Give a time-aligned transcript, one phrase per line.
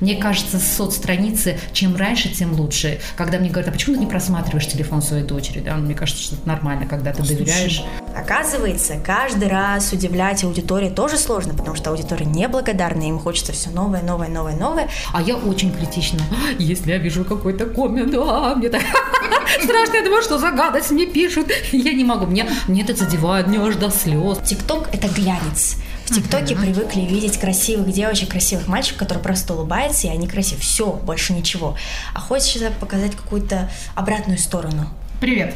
[0.00, 3.00] Мне кажется, соцстраницы, чем раньше, тем лучше.
[3.16, 5.58] Когда мне говорят, а почему ты не просматриваешь телефон своей дочери?
[5.58, 5.74] Да?
[5.74, 7.82] Мне кажется, что это нормально, когда ты доверяешь.
[8.14, 14.00] Оказывается, каждый раз удивлять аудиторию тоже сложно, потому что аудитория неблагодарная, им хочется все новое,
[14.02, 14.88] новое, новое, новое.
[15.12, 16.20] А я очень критична.
[16.60, 18.82] Если я вижу какой-то коммент, а, мне так
[19.64, 21.48] страшно, я думаю, что за гадость мне пишут.
[21.72, 24.38] Я не могу, мне, мне это задевает, мне аж до слез.
[24.46, 25.74] Тикток– это глянец.
[26.08, 26.62] В ТикТоке uh-huh.
[26.62, 30.62] привыкли видеть красивых девочек, красивых мальчиков, которые просто улыбаются, и они красивы.
[30.62, 31.76] Все, больше ничего.
[32.14, 34.88] А хочется показать какую-то обратную сторону.
[35.20, 35.54] Привет!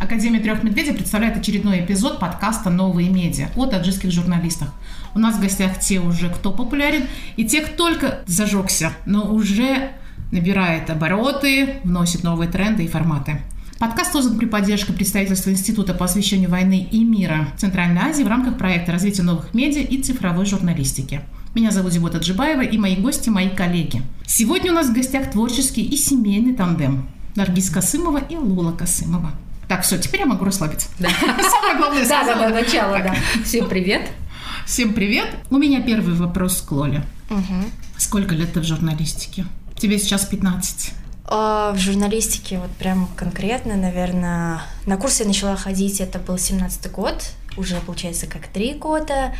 [0.00, 4.74] Академия трех медведей представляет очередной эпизод подкаста «Новые медиа» о таджикских журналистах.
[5.14, 9.92] У нас в гостях те уже, кто популярен, и те, кто только зажегся, но уже
[10.32, 13.40] набирает обороты, вносит новые тренды и форматы.
[13.82, 18.56] Подкаст создан при поддержке представительства Института по освещению войны и мира Центральной Азии в рамках
[18.56, 21.22] проекта развития новых медиа и цифровой журналистики.
[21.52, 24.02] Меня зовут Зибота Джибаева и мои гости– мои коллеги.
[24.24, 29.32] Сегодня у нас в гостях творческий и семейный тандем– Наргиз Касымова и Лула Касымова.
[29.66, 30.86] Так, все, теперь я могу расслабиться.
[31.00, 31.08] Да.
[31.20, 33.16] Самое главное Да, да, да, начало, да.
[33.44, 34.08] Всем привет.
[34.64, 35.26] Всем привет.
[35.50, 37.04] У меня первый вопрос к Лоле.
[37.98, 39.44] Сколько лет ты в журналистике?
[39.76, 40.92] Тебе сейчас 15.
[41.24, 46.90] А, в журналистике вот прям конкретно, наверное, на курсы я начала ходить, это был 17-й
[46.90, 47.22] год,
[47.56, 49.32] уже получается как три года,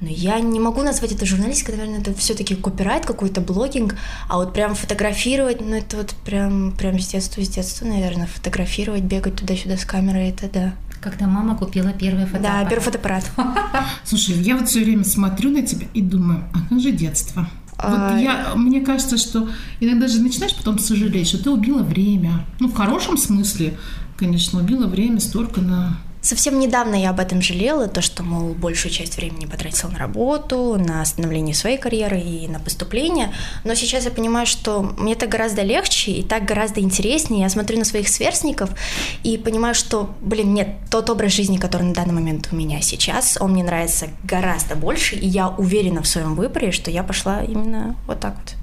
[0.00, 3.96] но я не могу назвать это журналистикой, наверное, это все-таки копирайт, какой-то блогинг,
[4.28, 9.02] а вот прям фотографировать, ну это вот прям, прям с детства, с детства, наверное, фотографировать,
[9.02, 10.74] бегать туда-сюда с камерой, это да.
[11.00, 12.64] Когда мама купила первый фотоаппарат.
[12.64, 13.30] Да, первый фотоаппарат.
[14.04, 17.48] Слушай, я вот все время смотрю на тебя и думаю, а как же детство?
[17.82, 18.18] Вот а...
[18.18, 19.48] я, мне кажется, что
[19.80, 22.44] иногда же начинаешь потом сожалеть, что ты убила время.
[22.58, 23.78] Ну, в хорошем смысле,
[24.16, 28.92] конечно, убила время столько на Совсем недавно я об этом жалела, то, что, мол, большую
[28.92, 33.32] часть времени потратила на работу, на становление своей карьеры и на поступление.
[33.64, 37.42] Но сейчас я понимаю, что мне это гораздо легче и так гораздо интереснее.
[37.42, 38.70] Я смотрю на своих сверстников
[39.22, 43.38] и понимаю, что, блин, нет, тот образ жизни, который на данный момент у меня сейчас,
[43.40, 47.94] он мне нравится гораздо больше, и я уверена в своем выборе, что я пошла именно
[48.06, 48.54] вот так вот.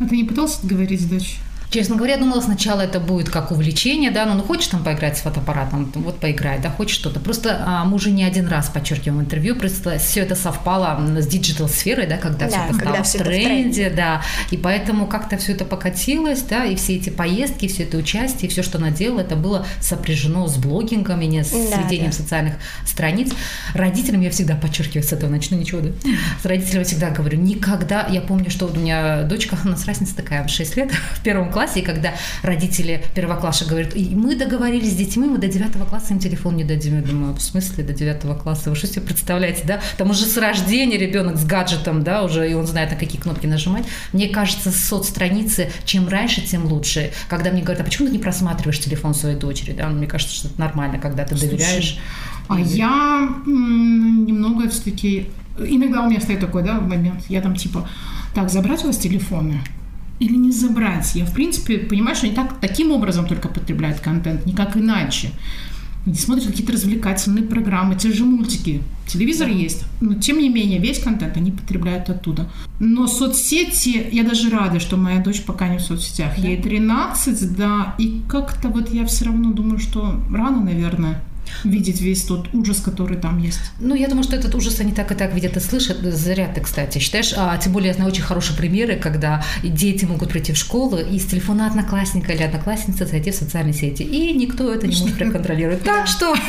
[0.00, 1.38] А ты не пытался говорить с дочь?
[1.74, 5.18] Честно говоря, я думала сначала это будет как увлечение, да, ну, ну хочешь там поиграть
[5.18, 7.18] с фотоаппаратом, вот поиграй, да, хочешь что-то.
[7.18, 11.26] Просто а, мы уже не один раз подчеркиваем в интервью, просто все это совпало с
[11.26, 15.08] digital сферой, да, когда да, все это когда стало в тренде, тренде, да, и поэтому
[15.08, 18.92] как-то все это покатилось, да, и все эти поездки, все это участие, все, что она
[18.92, 22.16] делала, это было сопряжено с блогингом, и не с да, ведением да.
[22.16, 22.54] социальных
[22.86, 23.32] страниц.
[23.74, 25.90] Родителям я всегда подчеркиваю с этого, начну ничего, да,
[26.40, 30.46] с родителями всегда говорю, никогда, я помню, что у меня дочка, у нас разница такая,
[30.46, 35.26] 6 лет, в первом классе, классе, и когда родители первокласса говорят, мы договорились с детьми,
[35.26, 36.96] мы до девятого класса им телефон не дадим.
[36.96, 38.70] Я думаю, в смысле до девятого класса?
[38.70, 39.80] Вы что себе представляете, да?
[39.96, 43.46] Там уже с рождения ребенок с гаджетом, да, уже, и он знает, на какие кнопки
[43.46, 43.84] нажимать.
[44.12, 47.12] Мне кажется, соцстраницы, чем раньше, тем лучше.
[47.28, 49.88] Когда мне говорят, а почему ты не просматриваешь телефон своей дочери, да?
[49.88, 51.98] Мне кажется, что это нормально, когда ты доверяешь.
[52.48, 55.30] а я немного все-таки...
[55.56, 57.88] Иногда у меня стоит такой, да, момент, я там типа,
[58.34, 59.60] так, забрать у вас телефоны,
[60.24, 61.14] или не забрать.
[61.14, 65.30] Я, в принципе, понимаю, что они так, таким образом только потребляют контент, никак иначе.
[66.06, 68.82] Они смотрят какие-то развлекательные программы, те же мультики.
[69.06, 69.54] Телевизор да.
[69.54, 72.50] есть, но тем не менее весь контент они потребляют оттуда.
[72.78, 76.32] Но соцсети, я даже рада, что моя дочь пока не в соцсетях.
[76.36, 76.48] Да.
[76.48, 81.22] Ей 13, да, и как-то вот я все равно думаю, что рано, наверное
[81.64, 83.60] видеть весь тот ужас, который там есть.
[83.80, 85.98] Ну, я думаю, что этот ужас они так и так видят и слышат.
[85.98, 87.34] Зря ты, кстати, считаешь.
[87.36, 91.18] А, тем более, я знаю очень хорошие примеры, когда дети могут прийти в школу и
[91.18, 94.02] с телефона одноклассника или одноклассницы зайти в социальные сети.
[94.02, 95.82] И никто это не может проконтролировать.
[95.82, 96.34] Так что...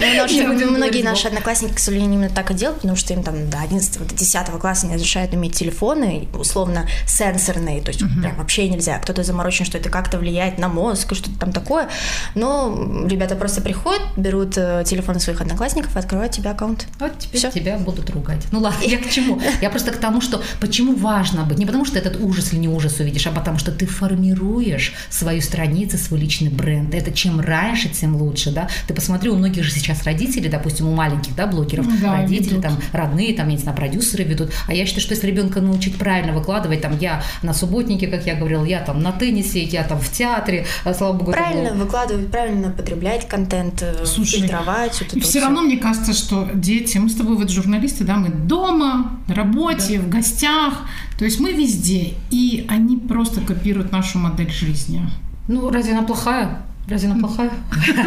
[0.00, 4.06] Многие наши одноклассники, к сожалению, именно так и делают, потому что им там до 11
[4.06, 8.98] до 10 класса не разрешают иметь телефоны, условно сенсорные, то есть прям вообще нельзя.
[8.98, 11.88] Кто-то заморочен, что это как-то влияет на мозг, что-то там такое.
[12.34, 16.86] Но ребята просто приходят, берут берут э, телефоны своих одноклассников и открывают тебе аккаунт.
[16.98, 17.50] Вот теперь Всё.
[17.50, 18.46] тебя будут ругать.
[18.52, 19.40] Ну ладно, я к чему?
[19.60, 21.58] Я просто к тому, что почему важно быть.
[21.58, 25.40] Не потому, что этот ужас или не ужас увидишь, а потому, что ты формируешь свою
[25.40, 26.94] страницу, свой личный бренд.
[26.94, 28.68] Это чем раньше, тем лучше, да.
[28.86, 32.54] Ты посмотри, у многих же сейчас родители, допустим, у маленьких, да, блогеров, ну да, родители,
[32.54, 32.62] ведут.
[32.62, 34.50] там, родные, там, я не знаю, продюсеры ведут.
[34.66, 38.34] А я считаю, что если ребенка научить правильно выкладывать, там, я на субботнике, как я
[38.34, 41.32] говорила, я там на теннисе, я там в театре, э, слава богу.
[41.32, 43.82] Правильно выкладывать, правильно потреблять контент.
[43.82, 45.00] Э, Слушай, фильтровать.
[45.00, 48.16] Вот и все, все равно мне кажется, что дети, мы с тобой вот журналисты, да,
[48.16, 50.04] мы дома, на работе, да.
[50.04, 50.82] в гостях,
[51.18, 55.02] то есть мы везде, и они просто копируют нашу модель жизни.
[55.48, 56.62] Ну, разве она плохая?
[56.88, 57.50] Разве она плохая?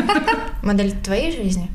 [0.63, 1.69] Модель твоей жизни?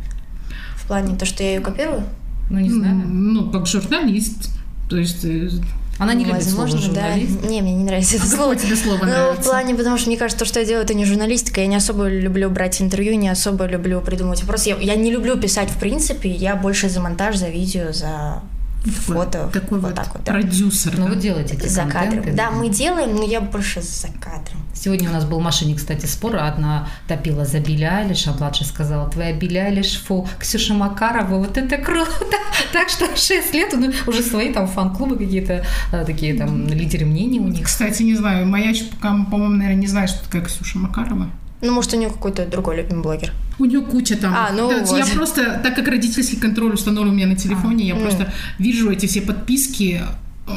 [0.77, 2.03] В плане то, что я ее копирую?
[2.51, 2.97] Ну, не знаю.
[3.07, 4.51] Ну, как журналист.
[4.89, 5.51] То есть э,
[5.99, 7.03] Она не любит Возможно, слово да.
[7.03, 7.43] журналист.
[7.45, 8.57] Не, мне не нравится это А слово.
[8.57, 9.51] тебе слово Ну, в нравится?
[9.51, 11.61] плане, потому что мне кажется, то, что я делаю, это не журналистика.
[11.61, 14.69] Я не особо люблю брать интервью, не особо люблю придумывать вопросы.
[14.71, 18.43] Я, я не люблю писать в принципе, я больше за монтаж, за видео, за
[18.85, 19.51] фото.
[19.53, 20.33] Такой вот вот так вот, да.
[20.33, 20.97] продюсер.
[20.97, 21.11] Ну, да?
[21.11, 22.03] вы делаете эти За кадром.
[22.03, 22.33] контенты.
[22.33, 24.63] Да, мы делаем, но я больше за кадром.
[24.75, 26.37] Сегодня у нас был в машине, кстати, спор.
[26.37, 31.57] Одна топила за Билли Айлиш, а младшая сказала, твоя Билли Айлиш, фу, Ксюша Макарова, вот
[31.57, 32.11] это круто.
[32.73, 37.41] Так что 6 лет, ну, уже свои там фан-клубы какие-то, э, такие там лидеры мнений
[37.41, 37.67] у них.
[37.67, 41.31] Кстати, не знаю, моя, по-моему, наверное, не знает, что такая Ксюша Макарова.
[41.61, 43.33] Ну, может, у нее какой-то другой любимый блогер.
[43.59, 44.33] У нее куча там.
[44.35, 44.99] А, ну Да, вот.
[44.99, 48.03] Я просто, так как родительский контроль установлен у меня на телефоне, я ну.
[48.03, 50.01] просто вижу эти все подписки,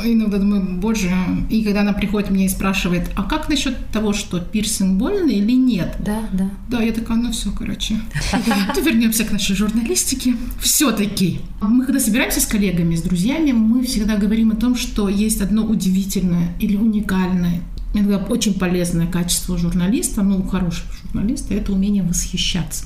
[0.03, 1.11] иногда думаю, боже,
[1.49, 5.51] и когда она приходит мне и спрашивает, а как насчет того, что пирсинг больно или
[5.51, 5.95] нет?
[5.99, 6.49] Да, да.
[6.69, 7.99] Да, я такая, ну все, короче.
[8.75, 10.35] То вернемся к нашей журналистике.
[10.59, 11.41] Все-таки.
[11.61, 15.65] Мы когда собираемся с коллегами, с друзьями, мы всегда говорим о том, что есть одно
[15.65, 17.61] удивительное или уникальное,
[17.93, 22.85] иногда очень полезное качество журналиста, ну, хорошего журналиста, это умение восхищаться.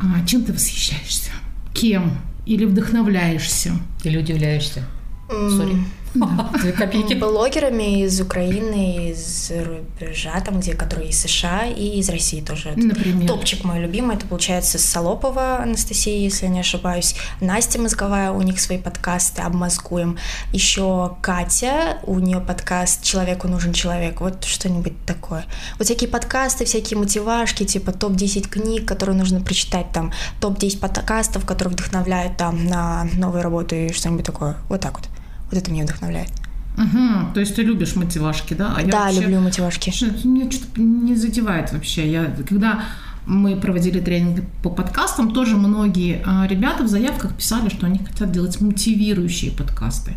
[0.00, 1.30] А чем ты восхищаешься?
[1.74, 2.12] Кем?
[2.44, 3.72] Или вдохновляешься?
[4.02, 4.84] Или удивляешься.
[5.28, 5.76] Сори.
[6.60, 7.14] Две копейки.
[7.14, 12.72] Блогерами из Украины, из рубежа, там, где, которые из США и из России тоже.
[12.76, 13.28] Например.
[13.28, 17.14] Топчик мой любимый, это получается Солопова Анастасия, если я не ошибаюсь.
[17.40, 20.18] Настя Мозговая, у них свои подкасты «Обмозгуем».
[20.52, 24.20] Еще Катя, у нее подкаст «Человеку нужен человек».
[24.20, 25.46] Вот что-нибудь такое.
[25.78, 31.72] Вот всякие подкасты, всякие мотивашки, типа топ-10 книг, которые нужно прочитать, там, топ-10 подкастов, которые
[31.72, 34.56] вдохновляют там на новую работу и что-нибудь такое.
[34.68, 35.11] Вот так вот.
[35.52, 36.30] Вот это меня вдохновляет.
[36.78, 38.74] Угу, то есть ты любишь мотивашки, да?
[38.74, 39.90] А я да, вообще- люблю мотивашки.
[39.90, 42.10] Это меня что-то не задевает вообще.
[42.10, 42.84] Я, когда
[43.26, 48.32] мы проводили тренинги по подкастам, тоже многие а, ребята в заявках писали, что они хотят
[48.32, 50.14] делать мотивирующие подкасты.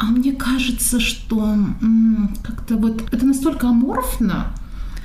[0.00, 1.54] А мне кажется, что
[2.42, 4.46] как-то вот это настолько аморфно.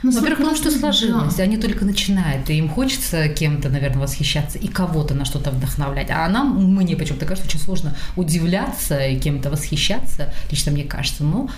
[0.07, 1.35] Настолько Во-первых, потому что сложилось.
[1.35, 1.43] да.
[1.43, 6.09] Они только начинают, и им хочется кем-то, наверное, восхищаться и кого-то на что-то вдохновлять.
[6.09, 11.23] А нам, мне почему-то кажется, очень сложно удивляться и кем-то восхищаться, лично мне кажется.
[11.23, 11.49] Но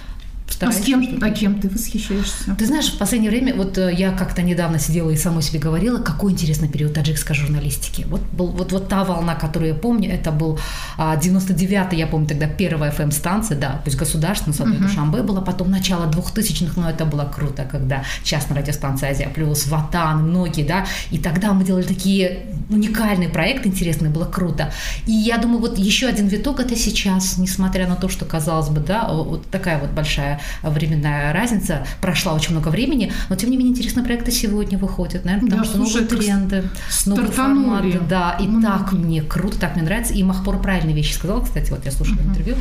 [0.61, 2.55] А с кем, а кем ты восхищаешься?
[2.57, 5.99] Ты знаешь, в последнее время, вот э, я как-то недавно сидела и самой себе говорила,
[5.99, 8.05] какой интересный период таджикской журналистики.
[8.09, 10.59] Вот, был, вот, вот та волна, которую я помню, это был
[11.01, 15.71] а, 99-й, я помню тогда первая FM-станция, да, пусть государственная, с одной Душанбе была, потом
[15.71, 21.17] начало 2000-х, но это было круто, когда частная радиостанция Азия Плюс, Ватан, многие, да, и
[21.17, 24.73] тогда мы делали такие уникальные проекты, интересные, было круто.
[25.05, 28.81] И я думаю, вот еще один виток это сейчас, несмотря на то, что, казалось бы,
[28.81, 33.71] да, вот такая вот большая временная разница, прошло очень много времени, но тем не менее
[33.71, 36.69] интересные проекты сегодня выходят, наверное, потому Да, что слушай, новые тренды,
[37.05, 38.65] новые форматы, да, и Многие.
[38.65, 40.13] так мне круто, так мне нравится.
[40.13, 40.57] И Махпура
[40.89, 42.55] правильные вещи сказала, кстати, вот я слушала интервью,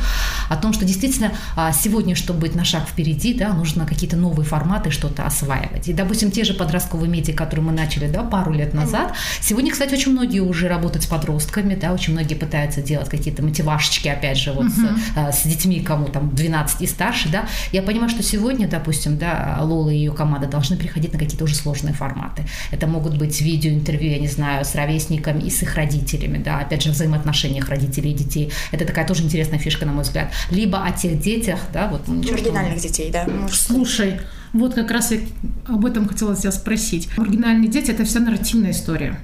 [0.49, 4.45] о том, что действительно а, сегодня, чтобы быть на шаг впереди, да, нужно какие-то новые
[4.45, 5.87] форматы, что-то осваивать.
[5.87, 9.93] И, допустим, те же подростковые медиа, которые мы начали, да, пару лет назад, сегодня, кстати,
[9.93, 14.51] очень многие уже работают с подростками, да, очень многие пытаются делать какие-то мотивашечки, опять же,
[14.51, 14.79] вот с,
[15.15, 17.45] а, с детьми, кому там 12 и старше, да.
[17.71, 21.55] Я понимаю, что сегодня, допустим, да, Лола и ее команда должны приходить на какие-то уже
[21.55, 22.43] сложные форматы.
[22.71, 26.83] Это могут быть видеоинтервью, я не знаю, с ровесниками и с их родителями, да, опять
[26.83, 28.51] же, взаимоотношениях родителей и детей.
[28.71, 30.31] Это такая тоже интересная фишка, на мой взгляд.
[30.51, 32.07] Либо о тех детях, да, вот.
[32.07, 33.27] ну, Маргинальных детей, да.
[33.51, 34.19] Слушай,
[34.53, 35.19] вот как раз я
[35.67, 37.09] об этом хотела тебя спросить.
[37.17, 39.19] Оригинальные дети это вся нарративная история.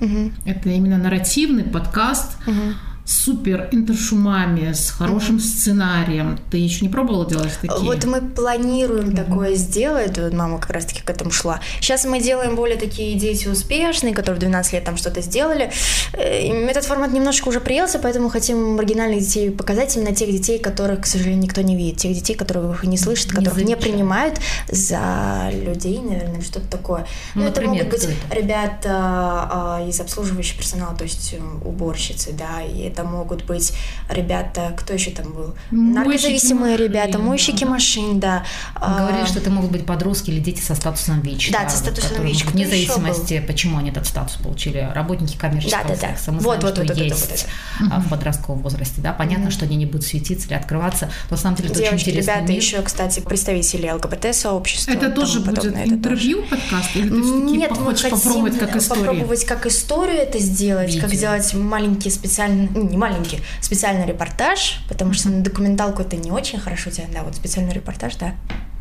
[0.45, 6.39] Это именно нарративный подкаст с супер интершумами, с хорошим сценарием.
[6.49, 7.79] Ты еще не пробовала делать такие?
[7.79, 11.59] Вот мы планируем такое сделать, вот мама как раз-таки к этому шла.
[11.79, 15.71] Сейчас мы делаем более такие дети успешные, которые в 12 лет там что-то сделали.
[16.13, 21.01] Э, Этот формат немножечко уже приелся, поэтому хотим маргинальных детей показать, именно тех детей, которых,
[21.01, 23.83] к сожалению, никто не видит, тех детей, которых не слышат, Не которых не замечают.
[23.83, 24.39] принимают
[24.71, 27.05] за людей, наверное, что-то такое.
[27.35, 28.35] Ну, Ну, это например, могут быть это?
[28.35, 33.73] ребята а, из обслуживающего персонала, то есть уборщицы, да, и это могут быть
[34.09, 35.53] ребята, кто еще там был?
[35.71, 37.19] Наркозависимые ребята, да.
[37.19, 38.43] мойщики машин, да.
[38.79, 41.51] Мы говорили, А, что это могут быть подростки или дети со статусом ВИЧ.
[41.51, 42.45] Да, со вот, статусом ВИЧ.
[42.45, 44.89] Вне зависимости, почему они этот статус получили.
[44.93, 46.07] Работники коммерческого Да, да, да.
[46.09, 46.31] секса.
[46.31, 47.45] Мы Вот, знаем, вот, что вот это, вот есть
[47.79, 47.95] это.
[47.95, 49.01] а, в подростковом возрасте.
[49.01, 49.13] Да?
[49.13, 51.09] Понятно, что они не будут светиться или открываться.
[51.29, 52.61] Но на самом деле это очень Девочки, интересный ребята, мир.
[52.61, 54.91] еще, кстати, представители ЛГБТ-сообщества.
[54.91, 55.83] Это тоже будет это тоже.
[55.85, 56.95] интервью подкаст?
[56.95, 59.05] Или ты все-таки Нет, мы хотим попробовать как историю?
[59.05, 61.17] попробовать как историю это сделать, как Видео.
[61.17, 66.59] сделать маленький специальный, ну, не маленький, специальный репортаж, потому что на документалку это не очень
[66.59, 68.35] хорошо тянет, да, вот специальный репортаж, да.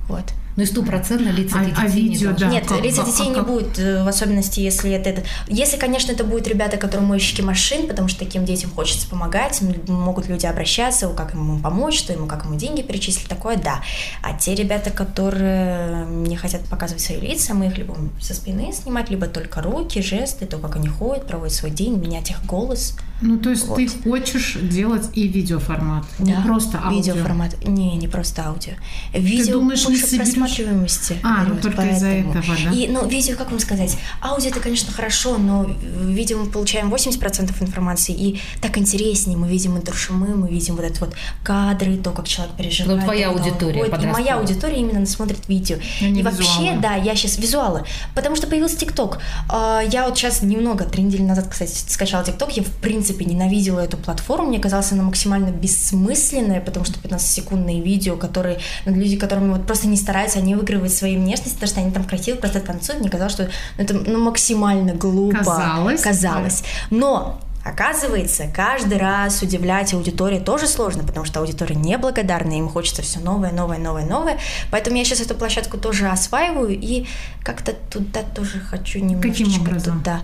[0.09, 0.25] Вот.
[0.57, 2.47] Ну и стопроцентно лица А- детей а не видео, должны.
[2.47, 2.53] да.
[2.53, 3.47] Нет, как- лица а- детей а не как?
[3.49, 5.23] будет, э, в особенности, если это, это...
[5.49, 10.29] Если, конечно, это будут ребята, которые мойщики машин, потому что таким детям хочется помогать, могут
[10.29, 13.81] люди обращаться, как ему помочь, что ему, как ему деньги перечислить, такое, да.
[14.23, 19.11] А те ребята, которые не хотят показывать свои лица, мы их либо со спины снимать,
[19.11, 22.97] либо только руки, жесты, то, как они ходят, проводят свой день, менять их голос.
[23.21, 23.77] Ну, то есть Вот.
[23.77, 26.99] ты хочешь делать и видеоформат, не Да, просто аудио.
[27.15, 27.65] Видеоформат.
[27.67, 28.73] Не, не просто аудио.
[29.13, 30.35] Видео думаешь, не больше соберешь?
[30.35, 31.19] просматриваемости.
[31.23, 32.71] А, ну только из-за этого, да?
[32.73, 37.53] И, ну, видео, как вам сказать, аудио это, конечно, хорошо, но видео мы получаем 80%
[37.63, 42.27] информации, и так интереснее, мы видим интершумы, мы видим вот это вот кадры, то, как
[42.29, 43.01] человек переживает.
[43.01, 44.05] Ну, твоя аудитория ходит.
[44.05, 45.77] И моя аудитория именно смотрит видео.
[46.01, 46.81] Они и вообще, визуалы.
[46.81, 47.85] да, я сейчас визуалы,
[48.15, 49.19] потому что появился ТикТок.
[49.49, 53.81] А, Я вот сейчас немного, три недели назад, кстати, скачала ТикТок, я в принципе ненавидела
[53.81, 59.53] эту платформу, мне казалось, она максимально бессмысленная, потому что 15-секундные видео, которые, ну, люди, которыми
[59.53, 63.01] вот просто не стараются, они выигрывают своей внешности, потому что они там красиво просто танцуют,
[63.01, 65.39] мне казалось, что это ну, максимально глупо.
[65.39, 66.01] Казалось.
[66.03, 66.63] Казалось.
[66.91, 73.21] Но Оказывается, каждый раз удивлять аудиторию тоже сложно, потому что аудитория неблагодарная, им хочется все
[73.21, 74.39] новое, новое, новое, новое.
[74.71, 77.07] Поэтому я сейчас эту площадку тоже осваиваю и
[77.43, 79.99] как-то туда тоже хочу немножечко Каким образом?
[80.01, 80.21] туда.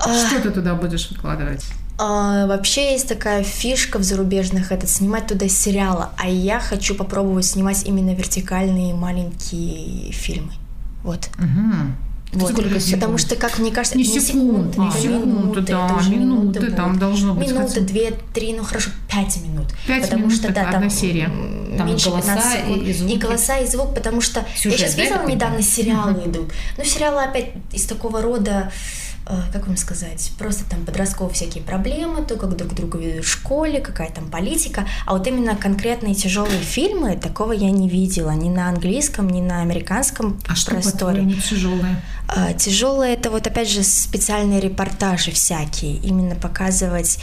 [0.00, 1.64] Что ты туда будешь выкладывать?
[1.98, 7.46] а, вообще есть такая фишка в зарубежных, это снимать туда сериалы, а я хочу попробовать
[7.46, 10.52] снимать именно вертикальные маленькие фильмы.
[11.02, 11.30] Вот.
[11.38, 11.96] Мгм.
[12.32, 12.50] Вот.
[12.52, 12.80] сколько Потому
[13.16, 13.20] секунд?
[13.20, 16.76] что, как мне кажется, Не это секунд, секунды, не это секунды, минуты, да, минуты будут.
[16.76, 19.66] там должно быть Минуты, хотя две, три, ну хорошо, пять минут.
[19.86, 21.30] Пять потому минут что, да, одна там серия.
[21.78, 22.82] Там меньше голоса 15 секунд.
[22.82, 23.16] и- и звуки.
[23.18, 26.52] голоса, и звук, потому что Сюжет, я сейчас видела недавно сериалы идут.
[26.76, 29.05] Ну, сериалы опять из такого рода э,
[29.52, 33.80] как вам сказать, просто там подростковые всякие проблемы, то, как друг друга ведут в школе,
[33.80, 38.68] какая там политика, а вот именно конкретные тяжелые фильмы, такого я не видела ни на
[38.68, 41.32] английском, ни на американском А просторе.
[41.48, 42.02] тяжелое?
[42.28, 47.18] А, Тяжелое это вот опять же специальные репортажи всякие, именно показывать.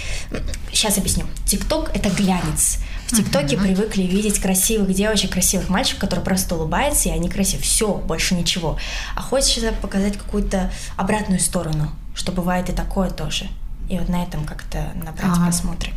[0.72, 1.26] Сейчас объясню.
[1.46, 2.80] ТикТок это глянец.
[3.08, 7.62] В ТикТоке привыкли видеть красивых девочек, красивых мальчиков, которые просто улыбаются, и они красивы.
[7.62, 8.78] Все, больше ничего.
[9.16, 13.46] А хочется показать какую-то обратную сторону, что бывает и такое тоже.
[13.90, 15.92] И вот на этом как-то набрать А, просмотры.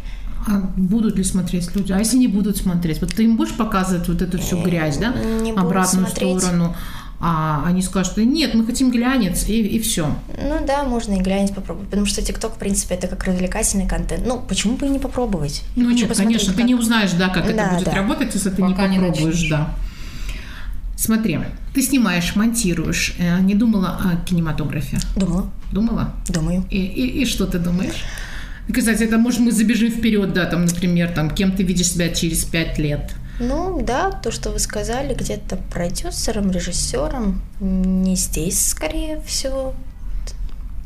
[0.46, 1.92] А будут ли смотреть люди?
[1.92, 3.00] А если не будут смотреть?
[3.00, 5.12] Вот ты им будешь показывать вот эту всю грязь, да?
[5.12, 6.40] не Обратную смотреть.
[6.40, 6.76] сторону.
[7.18, 10.14] А они скажут, что нет, мы хотим глянец, и, и все.
[10.36, 14.26] Ну да, можно и глянец попробовать, потому что ТикТок, в принципе, это как развлекательный контент.
[14.26, 15.62] Ну, почему бы и не попробовать?
[15.76, 17.94] Ну нет, конечно, ты как- не узнаешь, да, как это Да, будет да.
[17.94, 19.50] работать, если ты Пока не не попробуешь, начнешь.
[19.50, 19.74] да.
[20.98, 21.38] Смотри,
[21.74, 23.14] ты снимаешь, монтируешь.
[23.18, 24.98] Э, Не думала о кинематографе?
[25.14, 26.14] Думаю, Думала?
[26.28, 26.64] думаю.
[26.70, 28.04] И, и, и что ты думаешь?
[28.72, 32.44] Кстати, это может мы забежим вперед, да, там, например, там, кем ты видишь себя через
[32.44, 33.12] пять лет.
[33.38, 39.74] Ну да, то, что вы сказали, где-то продюсером, режиссером, не здесь, скорее всего.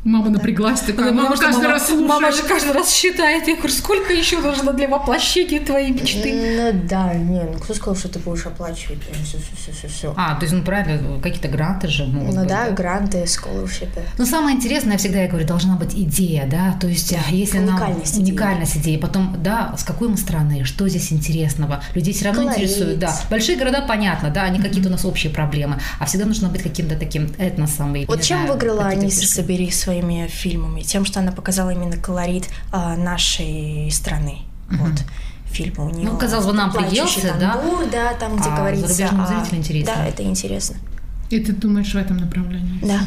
[0.03, 2.09] Мама напряглась, такая, Мама, мама каждый мама- раз слушает.
[2.09, 3.47] мама же каждый раз считает.
[3.47, 6.33] Я говорю, сколько еще нужно для воплощения твоей мечты?
[6.73, 9.87] Ну да, не, ну кто сказал, что ты будешь оплачивать прям все, все, все, все,
[9.87, 10.13] все.
[10.17, 14.01] А, то есть, ну правильно, какие-то гранты же могут Ну быть, да, гранты, сколовшипы.
[14.17, 17.59] Но самое интересное, я всегда я говорю, должна быть идея, да, то есть а, если
[17.59, 18.31] нам- уникальность идеи.
[18.31, 22.57] уникальность идеи, потом, да, с какой мы страны, что здесь интересного, людей все равно Колорит.
[22.63, 26.47] интересует, да, большие города, понятно, да, они какие-то у нас общие проблемы, а всегда нужно
[26.49, 27.95] быть каким-то таким этносом.
[27.95, 29.33] и, Вот чем знаю, выиграла Аниса фишки.
[29.35, 30.81] Сабери своими фильмами?
[30.81, 34.39] Тем, что она показала именно колорит а, нашей страны.
[34.69, 35.03] Вот.
[35.47, 36.09] Фильмы у нее.
[36.09, 38.87] Ну, казалось бы, нам «Плачущий приелся, да, тамбур», да, там, где а говорится.
[38.87, 39.93] зарубежным о- зрителям интересно.
[39.97, 40.77] Да, это интересно.
[41.29, 42.79] И ты думаешь в этом направлении?
[42.81, 42.99] Да.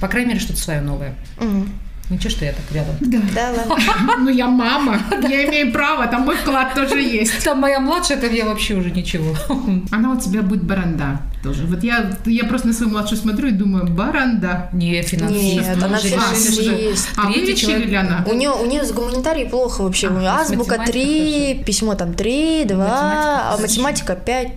[0.00, 1.16] По крайней мере, что-то свое новое.
[1.40, 1.72] Мгм.
[2.10, 2.96] Ничего, что я так рядом.
[3.00, 3.18] Да.
[3.34, 3.76] Да, ладно.
[4.18, 7.44] Ну, я мама, я имею право, там мой вклад тоже есть.
[7.44, 9.34] Там моя младшая, там я вообще уже ничего.
[9.90, 11.64] Она у тебя будет баранда тоже.
[11.66, 14.68] Вот я, я просто на свою младшую смотрю и думаю, баранда.
[14.72, 15.68] Не, финансист.
[15.68, 18.24] Нет, она решили, что А вылечили ли она?
[18.26, 20.08] У нее, у нее с гуманитарией плохо вообще.
[20.08, 24.52] А, с азбука математикой 3, письмо там 3, 2, а Математика математика 5.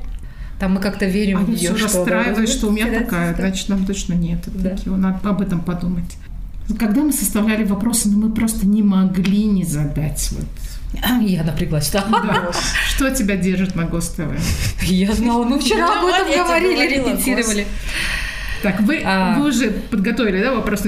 [0.59, 3.69] Там мы как-то верим А в я нее, все расстраиваюсь, что у меня такая, значит,
[3.69, 4.39] нам точно нет.
[4.45, 4.75] Да.
[4.85, 6.17] Надо об этом подумать.
[6.77, 10.29] Когда мы составляли вопросы, но мы просто не могли не задать.
[10.31, 10.45] Вот.
[11.21, 11.89] Я напряглась.
[11.91, 12.05] да.
[12.09, 12.51] Да.
[12.89, 14.83] Что тебя держит на ГОС-ТВ?
[14.83, 17.67] Я знала, мы вчера об Ну, этом говорили, репетировали.
[18.63, 20.81] Так, вы, а, вы уже подготовили, да, вопрос?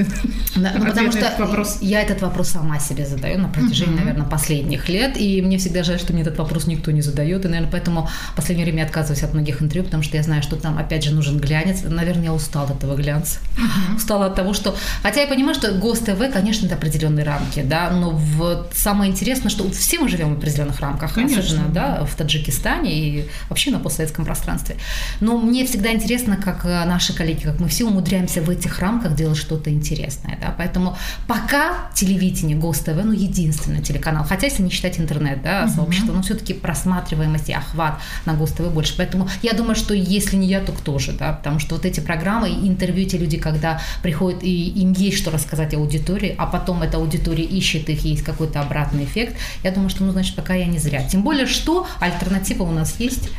[0.55, 1.79] Да, ну, потому что вопрос.
[1.81, 3.99] я этот вопрос сама себе задаю на протяжении, uh-huh.
[3.99, 7.47] наверное, последних лет, и мне всегда жаль, что мне этот вопрос никто не задает, и,
[7.47, 10.55] наверное, поэтому в последнее время я отказываюсь от многих интервью, потому что я знаю, что
[10.55, 11.83] там, опять же, нужен глянец.
[11.83, 13.39] Наверное, я устала от этого глянца.
[13.57, 13.95] Uh-huh.
[13.97, 14.75] Устала от того, что...
[15.03, 19.69] Хотя я понимаю, что ГОСТВ, конечно, это определенные рамки, да, но вот самое интересное, что
[19.71, 21.39] все мы живем в определенных рамках, конечно.
[21.39, 24.75] особенно, да, в Таджикистане и вообще на постсоветском пространстве.
[25.19, 29.15] Но мне всегда интересно, как э, наши коллеги, как мы все умудряемся в этих рамках
[29.15, 30.97] делать что-то интересное, да, поэтому
[31.27, 36.53] пока телевидение, ГОСТВ, ну, единственный телеканал, хотя если не считать интернет, да, сообщество, но все-таки
[36.53, 40.99] просматриваемость и охват на ГОСТВ больше, поэтому я думаю, что если не я, то кто
[40.99, 45.17] же, да, потому что вот эти программы, интервью, эти люди, когда приходят и им есть
[45.17, 49.89] что рассказать аудитории, а потом эта аудитория ищет их, есть какой-то обратный эффект, я думаю,
[49.89, 51.03] что, ну, значит, пока я не зря.
[51.03, 53.29] Тем более, что альтернатива у нас есть.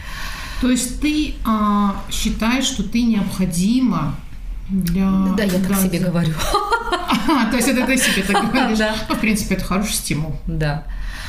[0.61, 4.15] То есть ты а, считаешь, что ты необходима
[4.69, 5.11] для...
[5.37, 6.35] Да, я так себе говорю.
[7.51, 8.79] то есть это ты себе так говоришь?
[8.79, 8.95] Да.
[9.09, 10.37] Ну, в принципе, это хороший стимул.
[10.47, 10.85] Да.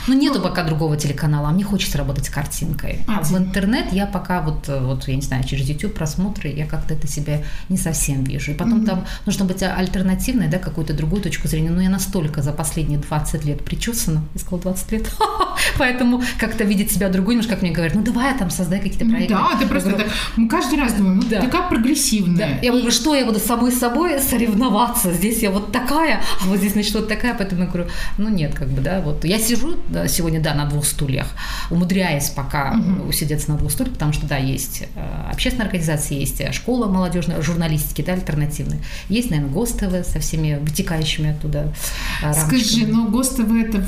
[0.08, 3.00] Ну, нету ну, пока другого телеканала, а мне хочется работать с картинкой.
[3.08, 6.65] А, а в интернет я пока вот, вот, я не знаю, через YouTube просмотры, я
[6.65, 8.51] как-то это себе не совсем вижу.
[8.51, 8.86] И потом mm-hmm.
[8.86, 11.70] там нужно быть альтернативной, да, какую-то другую точку зрения.
[11.70, 15.12] Но я настолько за последние 20 лет причесана, я сказала 20 лет,
[15.77, 19.34] поэтому как-то видеть себя другой, немножко, как мне говорят, ну, давай там создай какие-то проекты.
[19.34, 21.41] Да, ты просто так, мы каждый раз думаем, ну, да.
[21.41, 22.60] ты как прогрессивная.
[22.62, 26.58] Я говорю, что я буду с самой собой соревноваться, здесь я вот такая, а вот
[26.58, 29.77] здесь, значит, вот такая, поэтому я говорю, ну, нет, как бы, да, вот я сижу,
[30.07, 31.27] сегодня, да, на двух стульях,
[31.69, 33.10] умудряясь пока угу.
[33.10, 38.01] усидеться на двух стульях, потому что, да, есть э, общественная организация, есть школа молодежная, журналистики,
[38.01, 38.79] да, альтернативная.
[39.10, 41.74] Есть, наверное, ГОСТВ со всеми вытекающими оттуда
[42.21, 42.60] э, рамками.
[42.60, 43.86] Скажи, но ГОСТВ это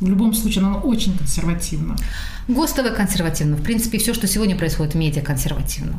[0.00, 1.96] в любом случае оно очень консервативно.
[2.48, 3.56] ГОСТовое консервативно.
[3.56, 5.92] В принципе, все, что сегодня происходит в медиа, консервативно.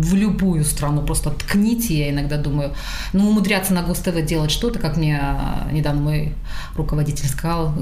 [0.00, 2.74] В любую страну просто ткните, я иногда думаю.
[3.12, 6.34] Ну, умудряться на ГОСТВ делать что-то, как мне а, недавно мой
[6.74, 7.74] руководитель сказал,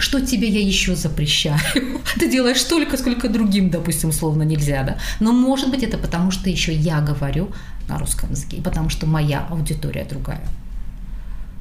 [0.00, 1.60] что тебе я еще запрещаю?
[2.18, 4.98] Ты делаешь столько, сколько другим, допустим, условно нельзя, да?
[5.20, 7.50] Но, может быть, это потому, что еще я говорю
[7.88, 10.42] на русском языке, и потому что моя аудитория другая.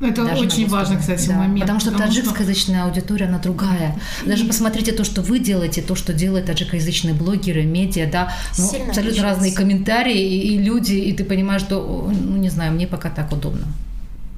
[0.02, 1.36] Это Даже очень важный, кстати, да.
[1.36, 1.62] момент.
[1.62, 2.88] Потому что потому таджикскоязычная что...
[2.88, 4.00] аудитория, она другая.
[4.26, 8.92] Даже посмотрите то, что вы делаете, то, что делают таджикоязычные блогеры, медиа, да, ну, абсолютно
[8.94, 9.24] отличается.
[9.24, 13.32] разные комментарии и, и люди, и ты понимаешь, что, ну, не знаю, мне пока так
[13.34, 13.68] удобно.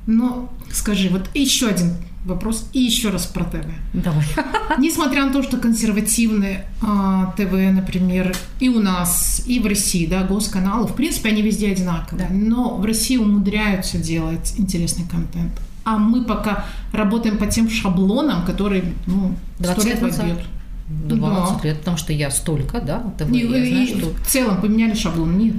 [0.08, 1.94] Ну, скажи, вот еще один
[2.26, 3.66] вопрос и еще раз про ТВ.
[3.94, 4.24] Давай.
[4.78, 10.24] Несмотря на то, что консервативные а, ТВ, например, и у нас, и в России, да,
[10.24, 12.34] госканалы, в принципе, они везде одинаковые, да.
[12.34, 15.52] но в России умудряются делать интересный контент.
[15.84, 20.40] А мы пока работаем по тем шаблонам, которые, ну, 20 лет вобьет.
[20.88, 21.68] 20 да.
[21.68, 24.10] лет, потому что я столько, да, ТВ, и, я знаю, и что...
[24.14, 25.56] в целом поменяли шаблон, нет.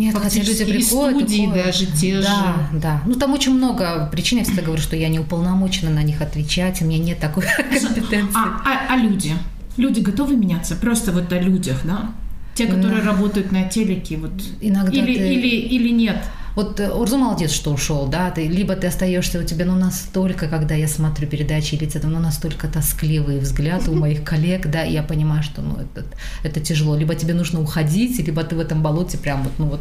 [0.00, 1.66] Нет, хотя люди приходят, студии приходят.
[1.66, 2.78] даже те да, же.
[2.80, 4.38] Да, Ну, там очень много причин.
[4.38, 8.34] Я всегда говорю, что я не уполномочена на них отвечать, у меня нет такой компетенции.
[8.34, 9.34] А, а, а люди?
[9.76, 10.74] Люди готовы меняться?
[10.76, 12.12] Просто вот о людях, да?
[12.54, 13.08] Те, которые да.
[13.10, 14.32] работают на телеке, вот.
[14.62, 15.34] Иногда или, ты...
[15.34, 16.24] или, или нет?
[16.56, 20.48] Вот э, Урзу молодец, что ушел, да, ты, либо ты остаешься, у тебя, ну, настолько,
[20.48, 24.92] когда я смотрю передачи или это, ну, настолько тоскливый взгляд у моих коллег, да, и
[24.92, 26.04] я понимаю, что, ну, это,
[26.42, 26.96] это тяжело.
[26.96, 29.80] Либо тебе нужно уходить, либо ты в этом болоте прям вот, ну, вот,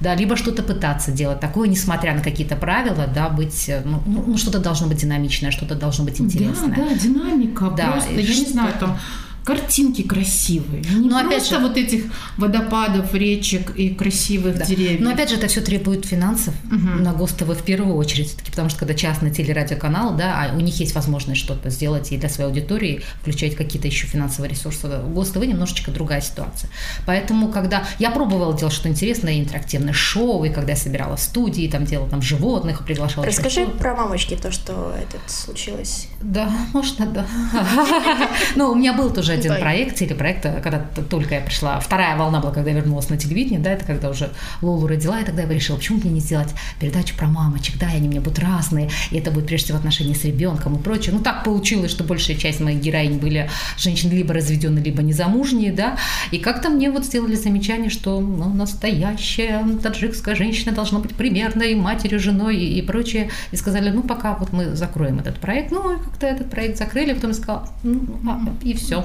[0.00, 4.24] да, либо что-то пытаться делать такое, несмотря на какие-то правила, да, быть, э, ну, ну,
[4.26, 6.74] ну что-то должно быть динамичное, что-то должно быть интересное.
[6.74, 8.98] Да, да, динамика, да, просто, я не знаю, там,
[9.46, 10.82] картинки красивые.
[10.82, 12.04] Не Но просто опять же, вот этих
[12.36, 14.66] водопадов, речек и красивых да.
[14.66, 15.00] деревьев.
[15.00, 17.00] Но опять же, это все требует финансов угу.
[17.00, 20.96] на ГОСТВ в первую очередь, потому что когда частный телерадиоканал, да, а у них есть
[20.96, 24.88] возможность что-то сделать и для своей аудитории, включать какие-то еще финансовые ресурсы.
[24.88, 26.68] У ГОСТВ немножечко другая ситуация.
[27.06, 31.84] Поэтому, когда я пробовала делать что-то интересное, интерактивное шоу, и когда я собирала студии, там
[31.84, 33.24] делала там животных, приглашала.
[33.24, 36.08] Расскажи про мамочки, то, что это случилось.
[36.20, 37.26] Да, можно, да.
[38.56, 39.58] Ну, у меня был тоже один Ой.
[39.58, 41.80] проект, телепроект, когда только я пришла.
[41.80, 44.30] Вторая волна была, когда я вернулась на телевидение, да, это когда уже
[44.62, 46.48] Лолу родила, и тогда я решила, почему мне не сделать
[46.80, 50.24] передачу про мамочек, да, они мне будут разные, и это будет прежде всего отношения с
[50.24, 51.14] ребенком и прочее.
[51.14, 55.96] Ну, так получилось, что большая часть моих героинь были женщины либо разведенные, либо незамужние, да,
[56.30, 62.20] и как-то мне вот сделали замечание, что ну, настоящая таджикская женщина должна быть примерной матерью,
[62.20, 66.02] женой и, и прочее, и сказали, ну, пока вот мы закроем этот проект, ну, и
[66.02, 69.04] как-то этот проект закрыли, потом я сказала, ну, а, и все.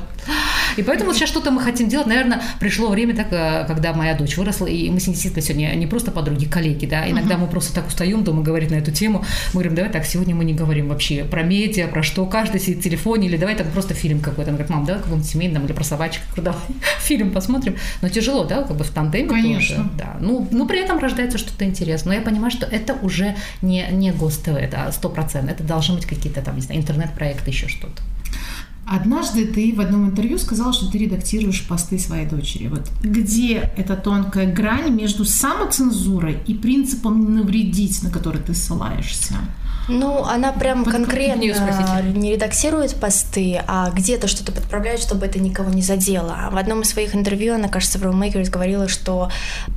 [0.77, 2.07] И поэтому сейчас что-то мы хотим делать.
[2.07, 5.75] Наверное, пришло время, так, э, когда моя дочь выросла, и мы с ней действительно сегодня
[5.75, 9.25] не просто подруги, коллеги, да, иногда мы просто так устаем дома говорить на эту тему.
[9.53, 12.79] Мы говорим, давай так, сегодня мы не говорим вообще про медиа, про что, каждый сидит
[12.79, 14.51] в телефоне, или давай так просто фильм какой-то.
[14.51, 16.61] Она говорит, мам, давай какой-нибудь семейный, или про собачек, давай
[16.99, 17.75] фильм посмотрим.
[18.01, 19.75] Но тяжело, да, как бы в тандеме Конечно.
[19.75, 19.89] тоже.
[19.97, 20.17] Да.
[20.19, 22.13] Ну, ну, при этом рождается что-то интересное.
[22.13, 25.55] Но я понимаю, что это уже не, не ГОСТВ, это сто процентов.
[25.55, 28.01] Это должны быть какие-то там, не знаю, интернет-проекты, еще что-то.
[28.93, 32.67] Однажды ты в одном интервью сказала, что ты редактируешь посты своей дочери.
[32.67, 39.35] Вот где эта тонкая грань между самоцензурой и принципом не навредить, на который ты ссылаешься?
[39.87, 41.41] Ну, она прям Вот конкретно
[42.13, 46.49] не редактирует посты, а где-то что-то подправляет, чтобы это никого не задело.
[46.51, 49.29] В одном из своих интервью она, кажется, в Roommakers говорила, что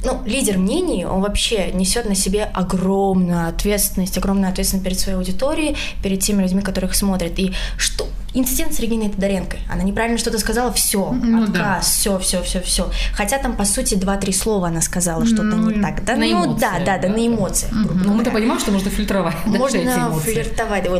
[0.05, 5.77] ну, лидер мнений, он вообще несет на себе огромную ответственность, огромную ответственность перед своей аудиторией,
[6.03, 7.39] перед теми людьми, которых смотрят.
[7.39, 9.57] И что инцидент с Региной Тодоренко.
[9.73, 11.77] Она неправильно что-то сказала, все, Ну да.
[11.77, 12.91] отказ, все, все, все, все.
[13.15, 16.05] Хотя там, по сути, два-три слова она сказала что-то Ну, не так.
[16.05, 17.09] Да, на ну эмоции, да, да, да, да.
[17.09, 17.73] на эмоциях.
[17.73, 18.33] грубо Но мы-то говоря.
[18.33, 19.37] понимаем, что можно фильтровать.
[19.47, 20.33] да, все эти эмоции.
[20.35, 20.85] флиртовать.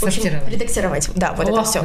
[0.00, 1.08] В общем, редактировать.
[1.14, 1.80] Да, вот О, это все.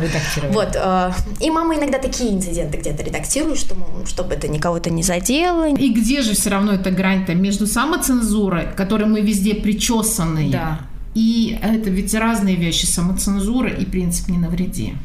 [0.51, 0.75] Вот.
[0.75, 5.69] э, И мама иногда такие инциденты где-то редактирует, что, мол, чтобы это никого-то не задело.
[5.69, 10.79] И где же все равно эта грань-то между самоцензурой, которой мы везде причесанные, Да.
[11.15, 14.95] и это ведь разные вещи, самоцензура и принцип не навреди.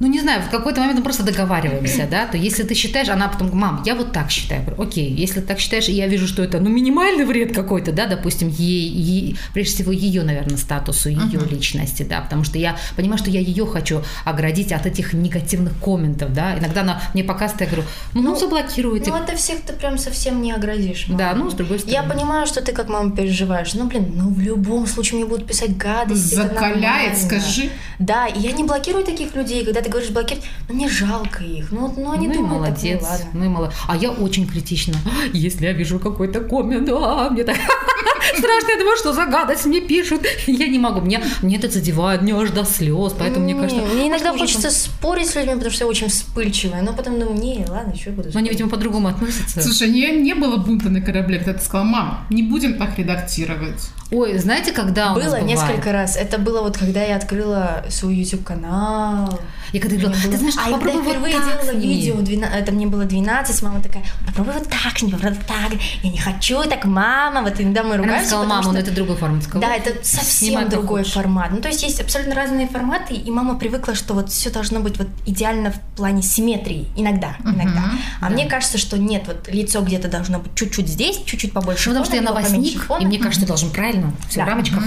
[0.00, 3.26] Ну, не знаю, в какой-то момент мы просто договариваемся, да, то если ты считаешь, она
[3.28, 4.60] потом, мам, я вот так считаю.
[4.60, 7.90] Я говорю, Окей, если так считаешь, и я вижу, что это, ну, минимальный вред какой-то,
[7.92, 12.76] да, допустим, ей, ей- прежде всего, ее, наверное, статусу, ее личности, да, потому что я
[12.96, 17.60] понимаю, что я ее хочу оградить от этих негативных комментов, да, иногда она мне показывает,
[17.62, 17.84] я говорю,
[18.14, 19.10] ну, ну заблокируйте.
[19.10, 21.06] Ну, это всех ты прям совсем не оградишь.
[21.08, 21.18] мама.
[21.18, 21.94] Да, ну, с другой стороны.
[21.94, 23.74] Я понимаю, что ты как мама переживаешь.
[23.74, 26.34] Ну, блин, ну в любом случае мне будут писать гадости.
[26.36, 27.70] Закаляет, скажи.
[27.98, 29.64] Да, и я не блокирую таких людей.
[29.64, 31.70] Когда ты говоришь блокировать, ну мне жалко их.
[31.70, 33.26] Ну, ну они ну и думают так, молодец, ну, ладно.
[33.34, 33.76] ну и молодец.
[33.86, 34.94] А я очень критична.
[35.32, 37.56] Если я вижу какой-то коммент, а, мне так
[38.38, 40.22] страшно, я думаю, что за гадость мне пишут.
[40.46, 43.82] Я не могу, мне, мне это задевает, мне аж до слез, поэтому мне Не, кажется...
[43.82, 46.82] Мне иногда хочется спорить с людьми, потому что я очень вспыльчивая.
[46.82, 49.62] Но потом думаю, не, ладно, я буду Но они, видимо, по-другому относятся.
[49.62, 53.90] Слушай, не, не было бунта на корабле, когда ты сказала, мам, не будем так редактировать.
[54.10, 55.44] Ой, знаете, когда у нас Было бывает?
[55.46, 56.16] несколько раз.
[56.16, 59.38] Это было вот, когда я открыла свой YouTube-канал.
[59.72, 62.48] Я когда говорила, ты было- знаешь, а я попробуй вот впервые так делала видео, двена-
[62.56, 66.16] это мне было 12, мама такая, попробуй вот так, не попробуй вот так, я не
[66.16, 69.16] хочу, так, мама, вот иногда мы Она ругаемся, сказала, потому мама, ну что- это другой
[69.16, 69.42] формат.
[69.44, 71.12] Сказала, Да, это «Снимай, совсем другой хочешь».
[71.12, 71.50] формат.
[71.50, 74.96] Ну, то есть есть абсолютно разные форматы, и мама привыкла, что вот все должно быть
[74.98, 76.86] вот идеально в плане симметрии.
[76.96, 77.90] Иногда, иногда.
[78.22, 81.90] А мне кажется, что нет, вот лицо где-то должно быть чуть-чуть здесь, чуть-чуть побольше.
[81.90, 83.02] Ну, потому что я новостник, фона.
[83.02, 83.97] и мне кажется, ты должен правильно,
[84.28, 84.50] все в Да.
[84.52, 84.82] рамочках.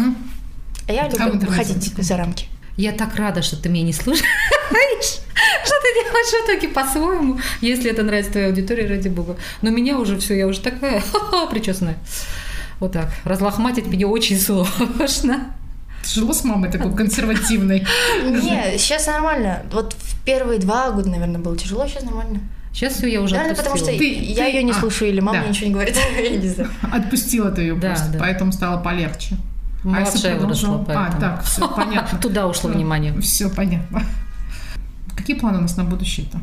[0.88, 2.48] А я люблю выходить за рамки.
[2.78, 4.26] Я так рада, что ты меня не слушаешь,
[5.64, 9.38] что ты делаешь в итоге по-своему, если это нравится твоей аудитории, ради бога.
[9.62, 11.04] Но меня уже все, я уже такая
[11.52, 11.98] причесанная.
[12.80, 13.10] Вот так.
[13.26, 15.54] Разлохматить меня очень сложно.
[16.04, 17.86] Тяжело с мамой такой консервативной.
[18.26, 19.64] Не, сейчас нормально.
[19.72, 22.40] Вот в первые два года, наверное, было тяжело, сейчас нормально.
[22.74, 23.88] Сейчас все, я уже Наверное, потому что.
[23.88, 25.48] Ты- я ты- ее не а, слушаю, или мама да.
[25.50, 25.98] ничего не говорит.
[26.24, 26.70] Я не знаю.
[26.92, 28.20] Отпустила ты ее Да, просто, да.
[28.20, 29.36] поэтому стало полегче.
[29.84, 31.20] А если Младшая выросла, А, поэтому.
[31.20, 32.18] так, все понятно.
[32.20, 33.20] Туда ушло внимание.
[33.20, 34.04] Все понятно.
[35.18, 36.40] Какие планы у нас на будущее-то?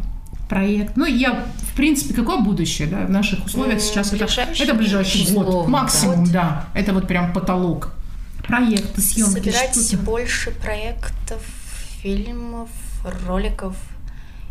[0.48, 0.96] Проект.
[0.96, 4.26] Ну, я, в принципе, какое будущее, да, в наших условиях сейчас это,
[4.58, 6.66] это ближайший год, Условно, максимум, да.
[6.74, 7.94] Это вот прям потолок.
[8.48, 10.02] Проекты, съемки, Собирать что-то.
[10.02, 11.42] больше проектов,
[12.02, 12.70] фильмов,
[13.26, 13.76] роликов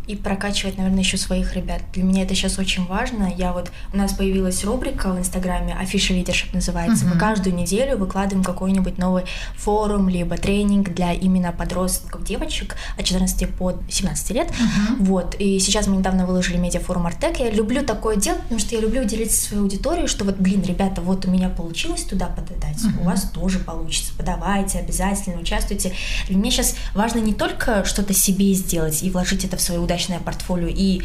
[0.08, 1.82] и прокачивать, наверное, еще своих ребят.
[1.92, 3.30] Для меня это сейчас очень важно.
[3.36, 7.06] Я вот у нас появилась рубрика в Инстаграме Official Leadership называется.
[7.06, 9.24] Мы каждую неделю выкладываем какой-нибудь новый
[9.56, 14.50] форум либо тренинг для именно подростков, девочек от 14 по 17 лет.
[14.98, 15.34] Вот.
[15.38, 17.38] И сейчас мы недавно выложили медиафорум Артек.
[17.38, 21.02] Я люблю такое делать, потому что я люблю делиться своей аудиторией, что вот, блин, ребята,
[21.02, 24.12] вот у меня получилось туда подать, у вас тоже получится.
[24.16, 25.92] Подавайте, обязательно участвуйте.
[26.28, 30.20] Для меня сейчас важно не только что-то себе сделать и вложить это в свое удачное
[30.20, 31.02] портфолио и,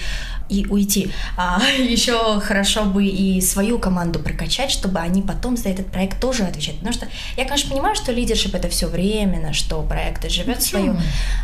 [0.50, 5.88] и уйти, а еще хорошо бы и свою команду прокачать, чтобы они потом за этот
[5.88, 6.76] проект тоже отвечать.
[6.76, 10.98] Потому что я, конечно, понимаю, что лидершип это все временно, что проект живет свою.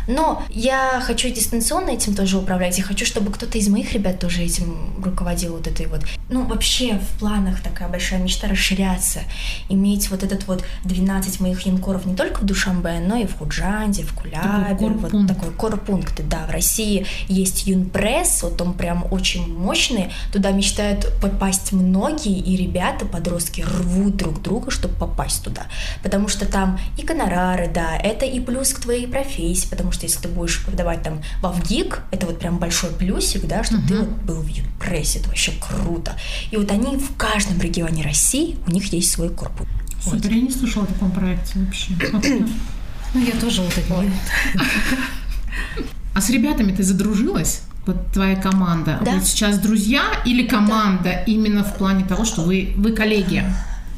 [0.06, 4.42] Но я хочу дистанционно этим тоже управлять, и хочу, чтобы кто-то из моих ребят тоже
[4.42, 6.02] этим руководил вот этой вот.
[6.28, 9.20] Ну, вообще в планах такая большая мечта расширяться,
[9.68, 14.04] иметь вот этот вот 12 моих янкоров не только в Душамбе, но и в Худжанде,
[14.04, 15.34] в Кулябе, вот корпункт.
[15.34, 17.06] такой корпункт, да, в России
[17.40, 24.16] есть юнпресс, вот он прям очень мощный, туда мечтают попасть многие, и ребята, подростки, рвут
[24.16, 25.66] друг друга, чтобы попасть туда,
[26.02, 30.20] потому что там и гонорары, да, это и плюс к твоей профессии, потому что если
[30.20, 33.88] ты будешь продавать там в ВГИК, это вот прям большой плюсик, да, что uh-huh.
[33.88, 36.12] ты вот был в юнпрессе, это вообще круто.
[36.50, 39.66] И вот они в каждом регионе России, у них есть свой корпус.
[40.02, 40.32] Супер, вот.
[40.32, 41.92] я не слышала о таком проекте вообще.
[43.12, 44.10] Ну, я тоже вот такой.
[46.14, 47.62] А с ребятами ты задружилась?
[47.86, 48.98] Вот твоя команда.
[49.04, 49.12] Да.
[49.12, 51.22] Вы сейчас друзья или команда да.
[51.24, 53.44] именно в плане того, что вы, вы коллеги?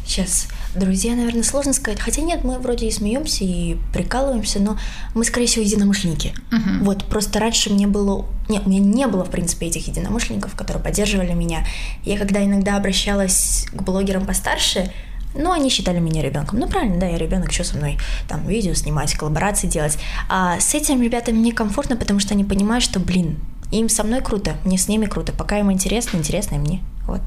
[0.07, 0.49] Сейчас.
[0.75, 2.01] Друзья, наверное, сложно сказать.
[2.01, 4.79] Хотя нет, мы вроде и смеемся, и прикалываемся, но
[5.15, 6.33] мы, скорее всего, единомышленники.
[6.51, 6.85] Uh-huh.
[6.85, 8.25] Вот, просто раньше мне было...
[8.49, 11.67] Нет, у меня не было, в принципе, этих единомышленников, которые поддерживали меня.
[12.05, 14.91] Я когда иногда обращалась к блогерам постарше,
[15.35, 16.59] ну, они считали меня ребенком.
[16.59, 19.99] Ну, правильно, да, я ребенок, еще со мной там видео снимать, коллаборации делать.
[20.29, 23.39] А с этим ребятам мне комфортно, потому что они понимают, что, блин,
[23.71, 25.33] им со мной круто, мне с ними круто.
[25.33, 26.81] Пока им интересно, интересно и мне.
[27.07, 27.21] Вот.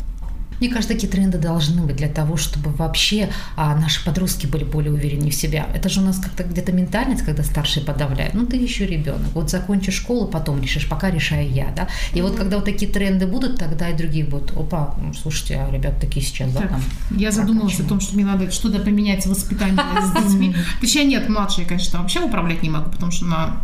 [0.60, 4.94] Мне кажется, такие тренды должны быть для того, чтобы вообще а, наши подростки были более
[4.94, 5.68] уверены в себя.
[5.74, 8.34] Это же у нас как-то где-то ментальность, когда старшие подавляют.
[8.34, 9.28] Ну, ты еще ребенок.
[9.34, 11.88] Вот закончишь школу, потом решишь, пока решаю я, да.
[12.14, 12.22] И mm-hmm.
[12.24, 14.52] вот когда вот такие тренды будут, тогда и другие будут.
[14.58, 16.82] Опа, ну, слушайте, а ребята такие сейчас, так, да, там.
[17.12, 20.56] Я задумалась о том, что мне надо что-то поменять в воспитании с детьми.
[20.82, 23.58] Точнее, нет, младшая, конечно, вообще управлять не могу, потому что она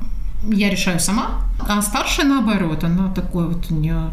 [0.49, 4.09] я решаю сама, а старшая наоборот, она такой вот у нее,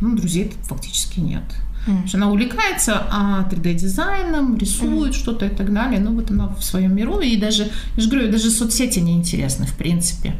[0.00, 1.42] ну, друзей фактически нет.
[1.86, 2.14] Mm.
[2.14, 5.16] Она увлекается а, 3D-дизайном, рисует mm.
[5.16, 6.00] что-то и так далее.
[6.00, 7.20] Ну, вот она в своем миру.
[7.20, 10.34] И даже, я же говорю, даже соцсети не интересны, в принципе.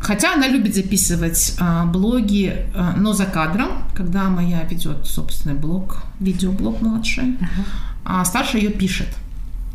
[0.00, 6.02] Хотя она любит записывать а, блоги, а, но за кадром, когда моя ведет собственный блог,
[6.20, 7.64] видеоблог младший, uh-huh.
[8.04, 9.08] а старшая ее пишет.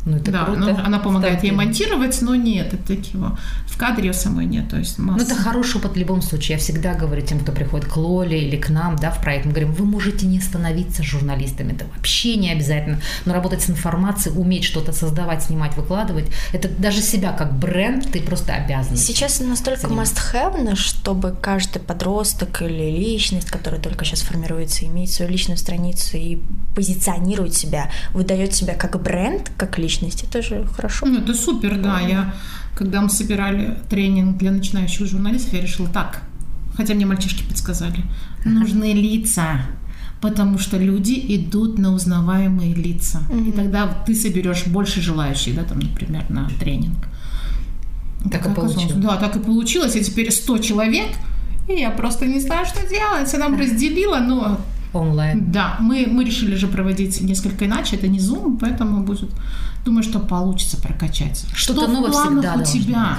[0.04, 0.60] Ну, это да, круто.
[0.60, 1.46] Ну, она помогает Ставки.
[1.46, 3.38] ей монтировать, но нет, это такого.
[3.66, 4.68] В кадре ее самой нет.
[4.68, 5.24] То есть масса.
[5.24, 6.56] Ну, это хороший опыт в любом случае.
[6.56, 9.52] Я всегда говорю тем, кто приходит к Лоле или к нам, да, в проект, мы
[9.52, 13.00] говорим, вы можете не становиться журналистами, это вообще не обязательно.
[13.24, 18.20] Но работать с информацией, уметь что-то создавать, снимать, выкладывать, это даже себя как бренд ты
[18.20, 18.96] просто обязан.
[18.96, 25.58] Сейчас настолько must-have, чтобы каждый подросток или личность, которая только сейчас формируется, имеет свою личную
[25.58, 26.40] страницу и
[26.74, 30.24] позиционирует себя, выдает себя как бренд, как личность, личность.
[30.24, 31.06] Это же хорошо.
[31.06, 32.00] Ну, это супер, да.
[32.00, 32.34] Я,
[32.74, 36.22] когда мы собирали тренинг для начинающих журналистов, я решила так.
[36.76, 38.04] Хотя мне мальчишки подсказали.
[38.44, 39.60] Нужны лица
[40.22, 43.18] потому что люди идут на узнаваемые лица.
[43.28, 43.48] Mm-hmm.
[43.48, 47.08] И тогда ты соберешь больше желающих, да, там, например, на тренинг.
[48.30, 48.92] Так, так и получилось.
[48.92, 49.96] Да, так и получилось.
[49.96, 51.08] И теперь 100 человек,
[51.68, 53.32] и я просто не знаю, что делать.
[53.32, 54.60] Я нам разделила, но
[54.92, 55.50] онлайн.
[55.52, 59.30] Да, мы, мы решили же проводить несколько иначе, это не Zoom, поэтому будет,
[59.84, 61.44] думаю, что получится прокачать.
[61.54, 63.16] Что-то что новое всегда у тебя?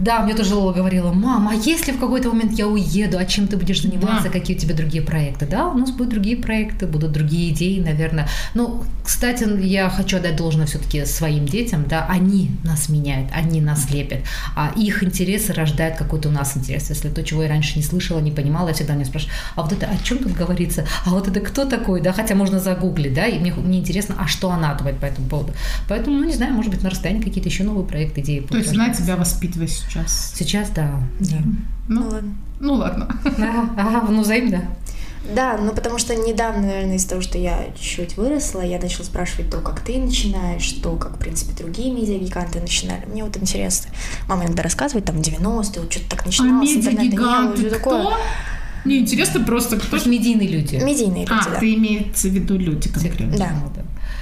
[0.00, 3.46] Да, мне тоже Лола говорила, мама, а если в какой-то момент я уеду, а чем
[3.46, 4.30] ты будешь заниматься, да.
[4.30, 5.46] какие у тебя другие проекты?
[5.46, 8.28] Да, у нас будут другие проекты, будут другие идеи, наверное.
[8.54, 13.90] Ну, кстати, я хочу отдать должное все-таки своим детям, да, они нас меняют, они нас
[13.90, 14.20] лепят,
[14.56, 16.90] а их интересы рождают какой-то у нас интерес.
[16.90, 19.72] Если то, чего я раньше не слышала, не понимала, я всегда меня спрашиваю, а вот
[19.72, 20.86] это о чем тут говорится?
[21.04, 22.00] А вот это кто такой?
[22.00, 25.28] Да, хотя можно загуглить, да, и мне, мне интересно, а что она думает по этому
[25.28, 25.52] поводу.
[25.88, 28.40] Поэтому, ну, не знаю, может быть, на расстоянии какие-то еще новые проекты, идеи.
[28.40, 30.32] То есть она тебя воспитывает сейчас?
[30.34, 30.90] Сейчас, да.
[31.20, 31.36] да.
[31.88, 32.34] Ну, ну ладно.
[32.60, 33.08] Ну ладно.
[33.24, 34.64] Ага, ага, ну взаимно.
[35.34, 39.50] Да, ну потому что недавно, наверное, из-за того, что я чуть выросла, я начала спрашивать
[39.50, 43.06] то, как ты начинаешь, то, как, в принципе, другие медиагиганты начинали.
[43.06, 43.90] Мне вот интересно.
[44.28, 48.16] Мама иногда рассказывает, там, 90-е, вот что-то так начиналось, а медиагиганты не было, такое.
[48.84, 49.88] Мне интересно просто, кто...
[49.88, 50.76] Просто медийные люди.
[50.76, 51.58] Медийные люди, а, да.
[51.58, 53.38] ты имеется в виду люди конкретно.
[53.38, 53.52] Да.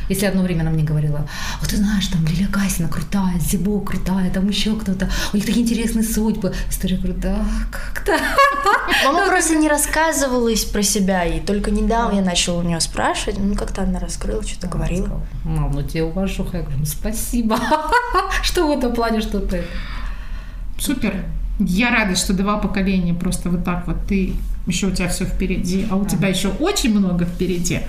[0.08, 1.28] Если одно время она мне говорила,
[1.60, 5.64] вот ты знаешь, там Лилия Касина крутая, Зибо крутая, там еще кто-то, у них такие
[5.64, 6.54] интересные судьбы.
[6.70, 8.18] История говорю, да, как-то.
[9.04, 13.54] Мама просто не рассказывалась про себя, и только недавно я начала у нее спрашивать, ну
[13.54, 15.22] как-то она раскрыла, что-то говорила.
[15.44, 16.58] Мам, ну тебе уважуха.
[16.58, 17.58] Я говорю, ну спасибо,
[18.42, 19.62] что в этом плане что-то.
[20.78, 21.24] Супер.
[21.58, 24.34] Я рада, что два поколения просто вот так вот ты
[24.66, 27.80] еще у тебя все впереди, а у тебя еще очень много впереди.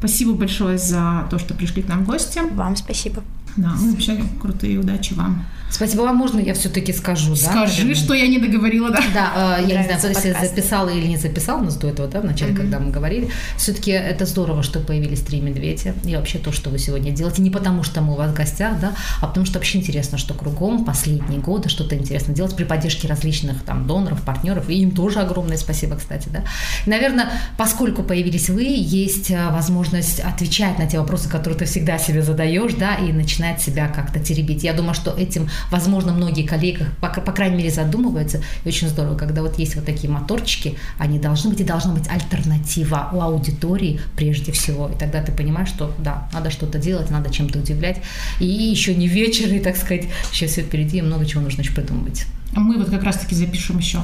[0.00, 2.40] Спасибо большое за то, что пришли к нам в гости.
[2.54, 3.22] Вам спасибо.
[3.56, 5.44] Да, ну, вообще крутые удачи вам.
[5.70, 6.16] Спасибо вам.
[6.16, 7.36] Можно я все-таки скажу?
[7.36, 9.00] Скажи, да, что я не договорила, да?
[9.14, 12.24] Да, э, я не знаю, если записала или не записала, но до этого, да, в
[12.24, 12.56] начале, mm-hmm.
[12.56, 13.30] когда мы говорили.
[13.56, 15.94] Все-таки это здорово, что появились три медведя.
[16.04, 17.40] И вообще то, что вы сегодня делаете.
[17.42, 20.34] Не потому, что мы у вас в гостях, да, а потому что вообще интересно, что
[20.34, 24.68] кругом последние годы что-то интересно делать при поддержке различных там доноров, партнеров.
[24.68, 26.42] И им тоже огромное спасибо, кстати, да.
[26.84, 31.96] И, наверное, поскольку появились вы, есть э, возможность отвечать на те вопросы, которые ты всегда
[31.98, 34.62] себе задаешь, да, и начинать начинает себя как-то теребить.
[34.64, 38.42] Я думаю, что этим, возможно, многие коллеги, по, по крайней мере, задумываются.
[38.64, 42.08] И очень здорово, когда вот есть вот такие моторчики, они должны быть, и должна быть
[42.08, 44.88] альтернатива у аудитории прежде всего.
[44.88, 48.02] И тогда ты понимаешь, что да, надо что-то делать, надо чем-то удивлять.
[48.40, 51.72] И еще не вечер, и, так сказать, еще все впереди, и много чего нужно еще
[51.72, 52.26] придумывать.
[52.52, 54.00] Мы вот как раз-таки запишем еще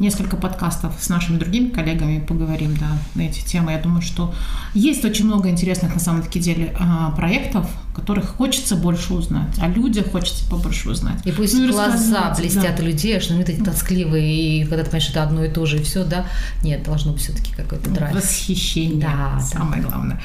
[0.00, 3.72] несколько подкастов с нашими другими коллегами, поговорим да, на эти темы.
[3.72, 4.34] Я думаю, что
[4.74, 10.10] есть очень много интересных на самом деле а, проектов, которых хочется больше узнать, о людях
[10.10, 11.24] хочется побольше узнать.
[11.24, 12.82] И пусть ну, и глаза блестят да.
[12.82, 15.82] людей, что они такие тоскливые, и когда ты понимаешь, это одно и то же, и
[15.82, 16.26] все, да,
[16.62, 18.14] нет, должно быть все-таки какой-то драйв.
[18.14, 19.88] Восхищение, да, самое да.
[19.88, 20.22] главное.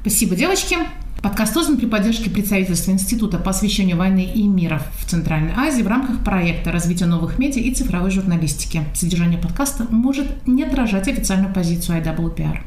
[0.00, 0.78] Спасибо, девочки.
[1.22, 5.86] Подкаст создан при поддержке представительства Института по освещению войны и мира в Центральной Азии в
[5.86, 8.82] рамках проекта развития новых медиа и цифровой журналистики.
[8.92, 12.62] Содержание подкаста может не отражать официальную позицию IWPR.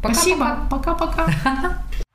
[0.00, 0.68] Спасибо.
[0.70, 1.32] Пока-пока.